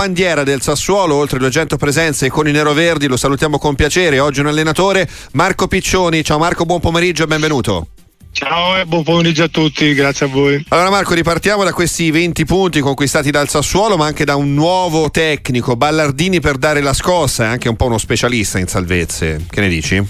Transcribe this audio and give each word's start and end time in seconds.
bandiera 0.00 0.44
del 0.44 0.62
Sassuolo, 0.62 1.14
oltre 1.14 1.38
200 1.38 1.76
presenze 1.76 2.30
con 2.30 2.48
i 2.48 2.52
neroverdi, 2.52 3.06
lo 3.06 3.18
salutiamo 3.18 3.58
con 3.58 3.74
piacere. 3.74 4.18
Oggi 4.18 4.40
un 4.40 4.46
allenatore, 4.46 5.06
Marco 5.32 5.68
Piccioni. 5.68 6.24
Ciao 6.24 6.38
Marco, 6.38 6.64
buon 6.64 6.80
pomeriggio 6.80 7.24
e 7.24 7.26
benvenuto. 7.26 7.88
Ciao 8.32 8.78
e 8.78 8.86
buon 8.86 9.02
pomeriggio 9.02 9.42
a 9.42 9.48
tutti, 9.48 9.92
grazie 9.92 10.24
a 10.24 10.30
voi. 10.30 10.64
Allora 10.68 10.88
Marco, 10.88 11.12
ripartiamo 11.12 11.64
da 11.64 11.74
questi 11.74 12.10
20 12.10 12.46
punti 12.46 12.80
conquistati 12.80 13.30
dal 13.30 13.50
Sassuolo, 13.50 13.98
ma 13.98 14.06
anche 14.06 14.24
da 14.24 14.36
un 14.36 14.54
nuovo 14.54 15.10
tecnico, 15.10 15.76
Ballardini 15.76 16.40
per 16.40 16.56
dare 16.56 16.80
la 16.80 16.94
scossa, 16.94 17.44
è 17.44 17.48
anche 17.48 17.68
un 17.68 17.76
po' 17.76 17.84
uno 17.84 17.98
specialista 17.98 18.58
in 18.58 18.68
salvezze. 18.68 19.44
Che 19.50 19.60
ne 19.60 19.68
dici? 19.68 20.02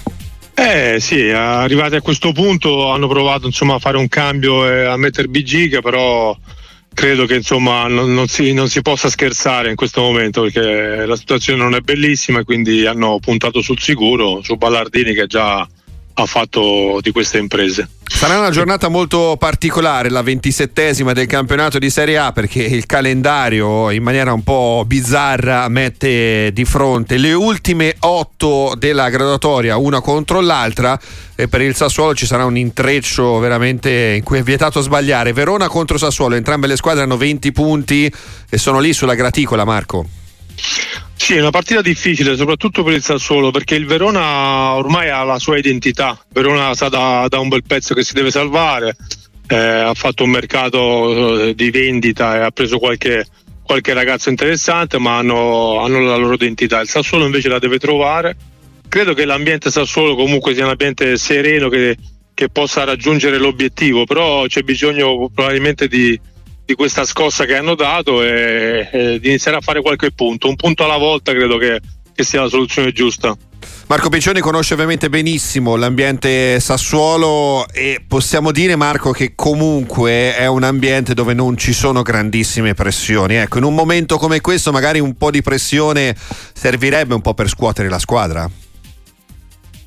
Eh 0.53 1.01
sì, 1.01 1.29
arrivati 1.31 1.95
a 1.95 2.01
questo 2.01 2.31
punto 2.31 2.89
hanno 2.91 3.09
provato 3.09 3.45
insomma, 3.45 3.73
a 3.73 3.79
fare 3.79 3.97
un 3.97 4.07
cambio 4.07 4.65
e 4.71 4.85
a 4.85 4.95
mettervi 4.95 5.43
giga, 5.43 5.81
però 5.81 6.33
credo 6.93 7.25
che 7.25 7.35
insomma 7.35 7.87
non, 7.87 8.13
non, 8.13 8.27
si, 8.27 8.53
non, 8.53 8.69
si, 8.69 8.81
possa 8.81 9.09
scherzare 9.09 9.69
in 9.69 9.75
questo 9.75 10.01
momento 10.01 10.41
perché 10.43 11.05
la 11.05 11.15
situazione 11.15 11.61
non 11.61 11.75
è 11.75 11.79
bellissima 11.79 12.43
quindi 12.43 12.85
hanno 12.85 13.19
puntato 13.19 13.61
sul 13.61 13.79
sicuro, 13.79 14.41
su 14.43 14.55
Ballardini 14.55 15.13
che 15.13 15.27
già 15.27 15.67
ha 16.13 16.25
fatto 16.25 16.99
di 17.01 17.11
queste 17.11 17.37
imprese. 17.37 17.89
Sarà 18.13 18.37
una 18.37 18.51
giornata 18.51 18.87
molto 18.87 19.35
particolare, 19.39 20.09
la 20.09 20.21
ventisettesima 20.21 21.11
del 21.11 21.25
campionato 21.25 21.79
di 21.79 21.89
Serie 21.89 22.19
A, 22.19 22.31
perché 22.31 22.61
il 22.61 22.85
calendario 22.85 23.89
in 23.89 24.03
maniera 24.03 24.31
un 24.31 24.43
po' 24.43 24.83
bizzarra 24.85 25.67
mette 25.69 26.51
di 26.53 26.63
fronte 26.63 27.17
le 27.17 27.33
ultime 27.33 27.95
otto 28.01 28.75
della 28.77 29.09
graduatoria, 29.09 29.77
una 29.77 30.01
contro 30.01 30.39
l'altra, 30.39 30.99
e 31.35 31.47
per 31.47 31.61
il 31.61 31.75
Sassuolo 31.75 32.13
ci 32.13 32.27
sarà 32.27 32.45
un 32.45 32.57
intreccio 32.57 33.39
veramente 33.39 34.13
in 34.15 34.23
cui 34.23 34.37
è 34.37 34.43
vietato 34.43 34.81
sbagliare. 34.81 35.33
Verona 35.33 35.67
contro 35.67 35.97
Sassuolo, 35.97 36.35
entrambe 36.35 36.67
le 36.67 36.75
squadre 36.75 37.01
hanno 37.01 37.17
20 37.17 37.51
punti 37.51 38.13
e 38.47 38.57
sono 38.59 38.79
lì 38.79 38.93
sulla 38.93 39.15
graticola, 39.15 39.65
Marco. 39.65 40.05
Sì, 41.21 41.35
è 41.35 41.39
una 41.39 41.51
partita 41.51 41.83
difficile, 41.83 42.35
soprattutto 42.35 42.81
per 42.81 42.93
il 42.93 43.03
Sassuolo, 43.03 43.51
perché 43.51 43.75
il 43.75 43.85
Verona 43.85 44.73
ormai 44.73 45.09
ha 45.09 45.23
la 45.23 45.37
sua 45.37 45.55
identità. 45.55 46.19
Verona 46.33 46.73
sa 46.73 46.89
da, 46.89 47.27
da 47.29 47.37
un 47.37 47.47
bel 47.47 47.61
pezzo 47.61 47.93
che 47.93 48.03
si 48.03 48.13
deve 48.13 48.31
salvare, 48.31 48.95
eh, 49.47 49.55
ha 49.55 49.93
fatto 49.93 50.23
un 50.23 50.31
mercato 50.31 51.49
eh, 51.49 51.53
di 51.53 51.69
vendita 51.69 52.37
e 52.37 52.39
ha 52.39 52.49
preso 52.49 52.79
qualche, 52.79 53.27
qualche 53.61 53.93
ragazzo 53.93 54.29
interessante, 54.29 54.97
ma 54.97 55.17
hanno, 55.17 55.81
hanno, 55.81 55.99
la 55.99 56.15
loro 56.15 56.33
identità. 56.33 56.81
Il 56.81 56.89
Sassuolo 56.89 57.25
invece 57.25 57.49
la 57.49 57.59
deve 57.59 57.77
trovare. 57.77 58.35
Credo 58.89 59.13
che 59.13 59.23
l'ambiente 59.23 59.69
Sassuolo 59.69 60.15
comunque 60.15 60.55
sia 60.55 60.63
un 60.63 60.71
ambiente 60.71 61.17
sereno 61.17 61.69
che, 61.69 61.97
che 62.33 62.49
possa 62.49 62.83
raggiungere 62.83 63.37
l'obiettivo, 63.37 64.05
però 64.05 64.47
c'è 64.47 64.63
bisogno 64.63 65.29
probabilmente 65.31 65.87
di, 65.87 66.19
di 66.65 66.75
questa 66.75 67.05
scossa 67.05 67.45
che 67.45 67.55
hanno 67.55 67.75
dato 67.75 68.23
e, 68.23 68.87
e, 68.91 69.19
di 69.19 69.29
iniziare 69.29 69.57
a 69.57 69.61
fare 69.61 69.81
qualche 69.81 70.11
punto. 70.11 70.47
Un 70.47 70.55
punto 70.55 70.83
alla 70.83 70.97
volta 70.97 71.31
credo 71.31 71.57
che, 71.57 71.79
che 72.13 72.23
sia 72.23 72.41
la 72.41 72.49
soluzione 72.49 72.91
giusta. 72.91 73.35
Marco 73.87 74.07
Piccioni 74.07 74.39
conosce 74.39 74.73
ovviamente 74.73 75.09
benissimo 75.09 75.75
l'ambiente 75.75 76.61
Sassuolo 76.61 77.67
e 77.73 78.01
possiamo 78.07 78.51
dire 78.51 78.77
Marco 78.77 79.11
che 79.11 79.33
comunque 79.35 80.33
è 80.33 80.45
un 80.45 80.63
ambiente 80.63 81.13
dove 81.13 81.33
non 81.33 81.57
ci 81.57 81.73
sono 81.73 82.01
grandissime 82.01 82.73
pressioni. 82.73 83.35
Ecco, 83.35 83.57
in 83.57 83.65
un 83.65 83.75
momento 83.75 84.17
come 84.17 84.39
questo 84.39 84.71
magari 84.71 84.99
un 84.99 85.17
po' 85.17 85.29
di 85.29 85.41
pressione 85.41 86.15
servirebbe 86.53 87.13
un 87.13 87.21
po' 87.21 87.33
per 87.33 87.49
scuotere 87.49 87.89
la 87.89 87.99
squadra. 87.99 88.49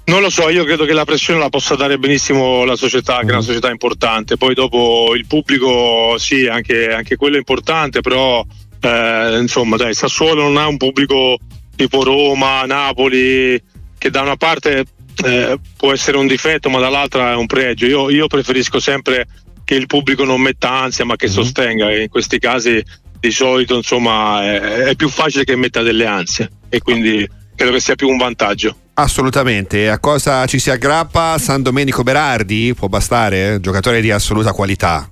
Non 0.06 0.20
lo 0.20 0.28
so, 0.28 0.50
io 0.50 0.64
credo 0.64 0.84
che 0.84 0.92
la 0.92 1.06
pressione 1.06 1.38
la 1.38 1.48
possa 1.48 1.76
dare 1.76 1.98
benissimo 1.98 2.64
la 2.64 2.76
società, 2.76 3.20
che 3.20 3.26
è 3.26 3.30
una 3.30 3.38
mm. 3.38 3.40
società 3.40 3.70
importante. 3.70 4.36
Poi 4.36 4.54
dopo 4.54 5.14
il 5.14 5.26
pubblico, 5.26 6.16
sì, 6.18 6.46
anche, 6.46 6.92
anche 6.92 7.16
quello 7.16 7.36
è 7.36 7.38
importante, 7.38 8.00
però 8.00 8.44
eh, 8.80 9.38
insomma, 9.40 9.76
dai, 9.76 9.94
Sassuolo 9.94 10.42
non 10.42 10.58
ha 10.58 10.66
un 10.66 10.76
pubblico 10.76 11.38
tipo 11.74 12.04
Roma, 12.04 12.64
Napoli, 12.66 13.60
che 13.96 14.10
da 14.10 14.20
una 14.20 14.36
parte 14.36 14.84
eh, 15.24 15.58
può 15.76 15.92
essere 15.92 16.18
un 16.18 16.26
difetto, 16.26 16.68
ma 16.68 16.80
dall'altra 16.80 17.32
è 17.32 17.34
un 17.34 17.46
pregio. 17.46 17.86
Io, 17.86 18.10
io, 18.10 18.26
preferisco 18.26 18.80
sempre 18.80 19.26
che 19.64 19.74
il 19.74 19.86
pubblico 19.86 20.24
non 20.24 20.40
metta 20.40 20.70
ansia, 20.70 21.06
ma 21.06 21.16
che 21.16 21.26
mm-hmm. 21.26 21.34
sostenga. 21.34 21.90
E 21.90 22.02
in 22.02 22.08
questi 22.08 22.38
casi 22.38 22.82
di 23.18 23.30
solito, 23.30 23.76
insomma, 23.76 24.42
è, 24.44 24.60
è 24.60 24.96
più 24.96 25.08
facile 25.08 25.44
che 25.44 25.56
metta 25.56 25.80
delle 25.80 26.04
ansie 26.04 26.50
e 26.68 26.80
quindi 26.80 27.26
credo 27.56 27.72
che 27.72 27.80
sia 27.80 27.94
più 27.94 28.08
un 28.08 28.18
vantaggio. 28.18 28.76
Assolutamente, 28.96 29.88
a 29.88 29.98
cosa 29.98 30.46
ci 30.46 30.60
si 30.60 30.70
aggrappa? 30.70 31.36
San 31.38 31.62
Domenico 31.62 32.04
Berardi 32.04 32.74
può 32.74 32.86
bastare, 32.86 33.58
giocatore 33.60 34.00
di 34.00 34.12
assoluta 34.12 34.52
qualità. 34.52 35.10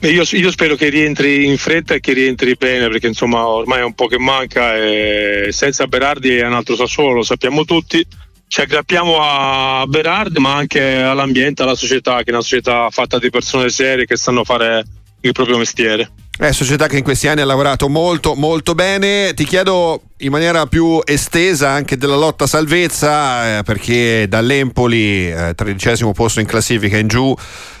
Io, 0.00 0.24
io, 0.32 0.50
spero 0.50 0.74
che 0.74 0.88
rientri 0.88 1.46
in 1.46 1.56
fretta 1.56 1.94
e 1.94 2.00
che 2.00 2.12
rientri 2.12 2.56
bene 2.56 2.88
perché 2.88 3.06
insomma 3.06 3.46
ormai 3.46 3.80
è 3.80 3.84
un 3.84 3.94
po' 3.94 4.08
che 4.08 4.18
manca 4.18 4.76
e 4.76 5.48
senza 5.50 5.86
Berardi 5.86 6.36
è 6.36 6.46
un 6.46 6.54
altro 6.54 6.74
Sassuolo, 6.76 7.14
lo 7.14 7.22
sappiamo 7.22 7.64
tutti. 7.64 8.04
Ci 8.48 8.60
aggrappiamo 8.60 9.16
a 9.20 9.86
Berardi 9.86 10.38
ma 10.38 10.54
anche 10.54 11.00
all'ambiente, 11.00 11.62
alla 11.62 11.76
società, 11.76 12.18
che 12.18 12.30
è 12.30 12.34
una 12.34 12.42
società 12.42 12.90
fatta 12.90 13.18
di 13.18 13.30
persone 13.30 13.70
serie 13.70 14.04
che 14.04 14.16
sanno 14.16 14.44
fare 14.44 14.84
il 15.20 15.32
proprio 15.32 15.56
mestiere. 15.56 16.10
È 16.42 16.50
società 16.50 16.88
che 16.88 16.96
in 16.96 17.04
questi 17.04 17.28
anni 17.28 17.40
ha 17.40 17.44
lavorato 17.44 17.88
molto 17.88 18.34
molto 18.34 18.74
bene. 18.74 19.32
Ti 19.32 19.44
chiedo 19.44 20.02
in 20.18 20.32
maniera 20.32 20.66
più 20.66 21.00
estesa 21.04 21.70
anche 21.70 21.96
della 21.96 22.16
lotta 22.16 22.48
salvezza, 22.48 23.58
eh, 23.58 23.62
perché 23.62 24.26
dall'Empoli, 24.28 25.30
eh, 25.30 25.52
tredicesimo 25.54 26.10
posto 26.10 26.40
in 26.40 26.46
classifica 26.46 26.96
in 26.98 27.06
giù, 27.06 27.32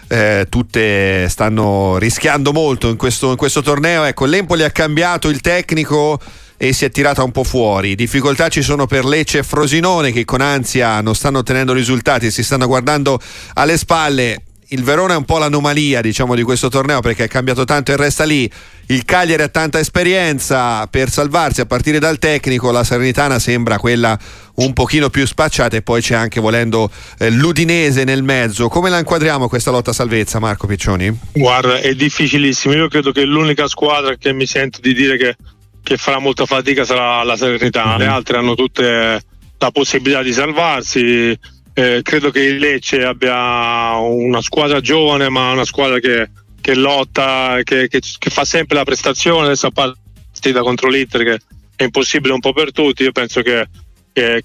eh, 0.06 0.46
tutte 0.48 1.28
stanno 1.28 1.98
rischiando 1.98 2.52
molto 2.52 2.88
in 2.88 2.96
questo, 2.96 3.30
in 3.30 3.36
questo 3.36 3.62
torneo. 3.62 4.04
Ecco, 4.04 4.26
l'Empoli 4.26 4.62
ha 4.62 4.70
cambiato 4.70 5.28
il 5.28 5.40
tecnico 5.40 6.20
e 6.56 6.72
si 6.72 6.84
è 6.84 6.90
tirata 6.92 7.24
un 7.24 7.32
po' 7.32 7.42
fuori. 7.42 7.96
Difficoltà 7.96 8.48
ci 8.48 8.62
sono 8.62 8.86
per 8.86 9.04
Lecce 9.04 9.38
e 9.38 9.42
Frosinone 9.42 10.12
che 10.12 10.24
con 10.24 10.40
ansia 10.40 11.00
non 11.00 11.16
stanno 11.16 11.38
ottenendo 11.38 11.72
risultati, 11.72 12.30
si 12.30 12.44
stanno 12.44 12.68
guardando 12.68 13.20
alle 13.54 13.76
spalle 13.76 14.42
il 14.72 14.82
Verona 14.82 15.14
è 15.14 15.16
un 15.16 15.24
po' 15.24 15.38
l'anomalia 15.38 16.00
diciamo, 16.00 16.34
di 16.34 16.42
questo 16.42 16.68
torneo 16.68 17.00
perché 17.00 17.24
è 17.24 17.28
cambiato 17.28 17.64
tanto 17.64 17.92
e 17.92 17.96
resta 17.96 18.24
lì. 18.24 18.50
Il 18.86 19.04
Cagliari 19.04 19.42
ha 19.42 19.48
tanta 19.48 19.78
esperienza 19.78 20.86
per 20.86 21.08
salvarsi 21.08 21.60
a 21.60 21.66
partire 21.66 21.98
dal 21.98 22.18
tecnico, 22.18 22.70
la 22.70 22.84
Serenitana 22.84 23.38
sembra 23.38 23.78
quella 23.78 24.18
un 24.56 24.72
pochino 24.72 25.08
più 25.08 25.26
spacciata 25.26 25.76
e 25.76 25.82
poi 25.82 26.02
c'è 26.02 26.14
anche 26.14 26.40
volendo 26.40 26.90
eh, 27.18 27.30
l'Udinese 27.30 28.04
nel 28.04 28.22
mezzo. 28.22 28.68
Come 28.68 28.90
la 28.90 28.98
inquadriamo 28.98 29.48
questa 29.48 29.70
lotta 29.70 29.92
salvezza 29.92 30.38
Marco 30.40 30.66
Piccioni? 30.66 31.16
Guarda, 31.32 31.78
è 31.78 31.94
difficilissimo. 31.94 32.74
Io 32.74 32.88
credo 32.88 33.12
che 33.12 33.24
l'unica 33.24 33.68
squadra 33.68 34.16
che 34.16 34.32
mi 34.32 34.46
sento 34.46 34.80
di 34.80 34.94
dire 34.94 35.16
che, 35.16 35.36
che 35.82 35.96
farà 35.96 36.18
molta 36.18 36.44
fatica 36.44 36.84
sarà 36.84 37.22
la 37.22 37.36
Serenitana. 37.36 37.90
Mm-hmm. 37.90 37.98
Le 37.98 38.06
altre 38.06 38.36
hanno 38.38 38.54
tutte 38.54 39.22
la 39.58 39.70
possibilità 39.70 40.22
di 40.22 40.32
salvarsi 40.32 41.38
eh, 41.74 42.00
credo 42.02 42.30
che 42.30 42.40
il 42.40 42.58
Lecce 42.58 43.04
abbia 43.04 43.96
una 43.96 44.40
squadra 44.42 44.80
giovane, 44.80 45.28
ma 45.28 45.52
una 45.52 45.64
squadra 45.64 45.98
che, 45.98 46.30
che 46.60 46.74
lotta, 46.74 47.60
che, 47.62 47.88
che, 47.88 48.00
che, 48.00 48.30
fa 48.30 48.44
sempre 48.44 48.76
la 48.76 48.84
prestazione. 48.84 49.46
Adesso 49.46 49.68
a 49.68 49.70
partita 49.70 50.60
contro 50.60 50.88
l'Inter, 50.88 51.24
che 51.24 51.40
è 51.76 51.84
impossibile 51.84 52.34
un 52.34 52.40
po' 52.40 52.52
per 52.52 52.72
tutti. 52.72 53.04
Io 53.04 53.12
penso 53.12 53.42
che, 53.42 53.66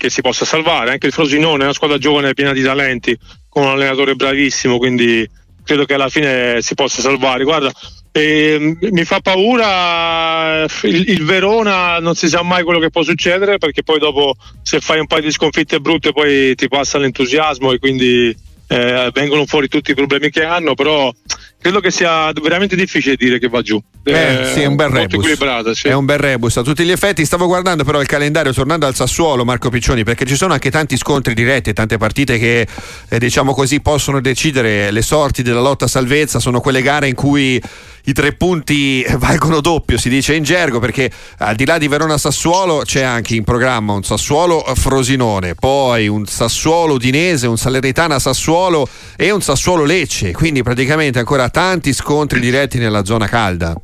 si 0.07 0.21
possa 0.21 0.45
salvare. 0.45 0.91
Anche 0.91 1.07
il 1.07 1.13
Frosinone 1.13 1.61
è 1.61 1.65
una 1.65 1.73
squadra 1.73 1.97
giovane 1.97 2.33
piena 2.33 2.53
di 2.53 2.63
talenti, 2.63 3.17
con 3.49 3.63
un 3.63 3.69
allenatore 3.69 4.15
bravissimo, 4.15 4.77
quindi 4.77 5.29
credo 5.63 5.83
che 5.83 5.93
alla 5.95 6.09
fine 6.09 6.61
si 6.61 6.75
possa 6.75 7.01
salvare. 7.01 7.43
Guarda, 7.43 7.71
e 8.17 8.75
mi 8.79 9.03
fa 9.03 9.19
paura 9.19 10.63
il, 10.63 11.09
il, 11.09 11.23
Verona, 11.23 11.99
non 11.99 12.15
si 12.15 12.27
sa 12.27 12.41
mai 12.41 12.63
quello 12.63 12.79
che 12.79 12.89
può 12.89 13.03
succedere 13.03 13.59
perché 13.59 13.83
poi 13.83 13.99
dopo 13.99 14.35
se 14.63 14.79
fai 14.79 14.99
un 14.99 15.05
paio 15.05 15.21
di 15.21 15.31
sconfitte 15.31 15.79
brutte 15.79 16.13
poi 16.13 16.55
ti 16.55 16.67
passa 16.67 16.97
l'entusiasmo 16.97 17.71
e 17.71 17.77
quindi 17.77 18.35
eh, 18.69 19.11
vengono 19.13 19.45
fuori 19.45 19.67
tutti 19.67 19.91
i 19.91 19.93
problemi 19.93 20.29
che 20.29 20.43
hanno, 20.43 20.73
però 20.73 21.13
credo 21.59 21.79
che 21.79 21.89
sia 21.89 22.31
veramente 22.33 22.75
difficile 22.75 23.15
dire 23.15 23.39
che 23.39 23.47
va 23.47 23.61
giù. 23.61 23.81
Eh, 24.03 24.11
eh, 24.11 24.45
sì, 24.53 24.61
è 24.61 24.65
un 24.65 24.75
bel 24.75 24.89
rebus. 24.89 25.71
Sì. 25.71 25.87
È 25.87 25.93
un 25.93 26.05
bel 26.05 26.17
rebus 26.17 26.57
a 26.57 26.63
tutti 26.63 26.83
gli 26.83 26.91
effetti. 26.91 27.25
Stavo 27.25 27.45
guardando 27.47 27.83
però 27.83 28.01
il 28.01 28.07
calendario 28.07 28.53
tornando 28.53 28.85
al 28.85 28.95
Sassuolo, 28.95 29.45
Marco 29.45 29.69
Piccioni, 29.69 30.03
perché 30.03 30.25
ci 30.25 30.35
sono 30.35 30.53
anche 30.53 30.69
tanti 30.69 30.97
scontri 30.97 31.33
diretti, 31.33 31.73
tante 31.73 31.97
partite 31.97 32.37
che 32.37 32.67
eh, 33.07 33.19
diciamo 33.19 33.53
così 33.53 33.79
possono 33.79 34.19
decidere 34.19 34.91
le 34.91 35.01
sorti 35.01 35.43
della 35.43 35.61
lotta 35.61 35.85
a 35.85 35.89
salvezza. 35.89 36.39
Sono 36.39 36.59
quelle 36.59 36.81
gare 36.81 37.07
in 37.07 37.15
cui 37.15 37.61
i 38.07 38.13
tre 38.13 38.33
punti 38.33 39.05
valgono 39.17 39.61
doppio, 39.61 39.97
si 39.97 40.09
dice 40.09 40.33
in 40.33 40.43
gergo, 40.43 40.79
perché 40.79 41.09
al 41.39 41.55
di 41.55 41.65
là 41.65 41.77
di 41.77 41.87
Verona-Sassuolo 41.87 42.81
c'è 42.83 43.01
anche 43.01 43.35
in 43.35 43.43
programma 43.43 43.93
un 43.93 44.03
Sassuolo-Frosinone, 44.03 45.55
poi 45.55 46.07
un 46.07 46.25
Sassuolo-Udinese, 46.25 47.47
un 47.47 47.57
Salernitana-Sassuolo 47.57 48.87
e 49.15 49.31
un 49.31 49.41
Sassuolo-Lecce, 49.41 50.31
quindi 50.31 50.63
praticamente 50.63 51.19
ancora 51.19 51.49
tanti 51.49 51.93
scontri 51.93 52.39
diretti 52.39 52.77
nella 52.77 53.03
zona 53.03 53.27
calda. 53.27 53.75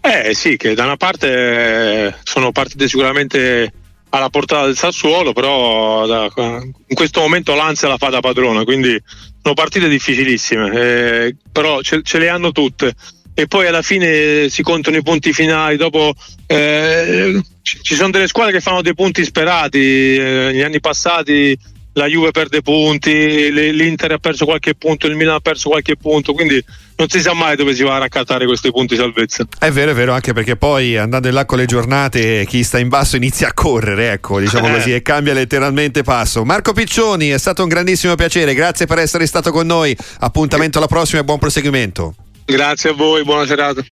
Eh 0.00 0.34
sì, 0.34 0.56
che 0.56 0.74
da 0.74 0.84
una 0.84 0.96
parte 0.96 2.18
sono 2.22 2.52
partite 2.52 2.88
sicuramente 2.88 3.72
alla 4.10 4.28
portata 4.28 4.66
del 4.66 4.76
Sassuolo, 4.76 5.32
però 5.32 6.06
da, 6.06 6.30
in 6.36 6.94
questo 6.94 7.20
momento 7.20 7.54
l'ansia 7.54 7.88
la 7.88 7.96
fa 7.96 8.08
da 8.08 8.20
padrona, 8.20 8.64
quindi 8.64 9.00
sono 9.42 9.54
partite 9.54 9.88
difficilissime, 9.88 10.70
eh, 10.72 11.36
però 11.50 11.80
ce, 11.80 12.02
ce, 12.02 12.18
le 12.18 12.28
hanno 12.28 12.52
tutte. 12.52 12.94
E 13.34 13.46
poi 13.46 13.66
alla 13.66 13.82
fine 13.82 14.48
si 14.48 14.62
contano 14.62 14.96
i 14.96 15.02
punti 15.02 15.32
finali. 15.32 15.76
Dopo 15.76 16.14
eh, 16.46 17.40
ci 17.62 17.94
sono 17.94 18.10
delle 18.10 18.28
squadre 18.28 18.52
che 18.52 18.60
fanno 18.60 18.82
dei 18.82 18.94
punti 18.94 19.24
sperati. 19.24 20.16
Eh, 20.16 20.50
negli 20.52 20.62
anni 20.62 20.80
passati 20.80 21.58
la 21.94 22.06
Juve 22.06 22.30
perde 22.30 22.62
punti, 22.62 23.50
l'Inter 23.50 24.12
ha 24.12 24.18
perso 24.18 24.44
qualche 24.44 24.74
punto, 24.74 25.06
il 25.06 25.16
Milan 25.16 25.34
ha 25.34 25.40
perso 25.40 25.70
qualche 25.70 25.96
punto, 25.96 26.32
quindi 26.32 26.62
non 26.96 27.08
si 27.08 27.20
sa 27.20 27.34
mai 27.34 27.56
dove 27.56 27.74
si 27.74 27.82
va 27.82 27.96
a 27.96 27.98
raccattare 27.98 28.46
questi 28.46 28.70
punti 28.70 28.94
salvezza. 28.94 29.44
È 29.58 29.70
vero, 29.70 29.90
è 29.90 29.94
vero, 29.94 30.12
anche 30.12 30.32
perché 30.32 30.56
poi 30.56 30.96
andando 30.96 31.26
in 31.26 31.34
là 31.34 31.44
con 31.46 31.58
le 31.58 31.66
giornate 31.66 32.46
chi 32.46 32.62
sta 32.62 32.78
in 32.78 32.88
basso 32.88 33.16
inizia 33.16 33.48
a 33.48 33.54
correre, 33.54 34.12
ecco, 34.12 34.38
diciamo 34.38 34.68
eh. 34.68 34.72
così, 34.74 34.94
e 34.94 35.02
cambia 35.02 35.32
letteralmente 35.32 36.02
passo. 36.02 36.44
Marco 36.44 36.72
Piccioni, 36.72 37.30
è 37.30 37.38
stato 37.38 37.62
un 37.62 37.68
grandissimo 37.68 38.14
piacere, 38.14 38.54
grazie 38.54 38.86
per 38.86 38.98
essere 38.98 39.26
stato 39.26 39.50
con 39.50 39.66
noi, 39.66 39.96
appuntamento 40.20 40.78
alla 40.78 40.86
prossima 40.86 41.20
e 41.20 41.24
buon 41.24 41.38
proseguimento. 41.38 42.14
Grazie 42.50 42.90
a 42.90 42.92
voi, 42.94 43.22
buona 43.22 43.46
serata. 43.46 43.84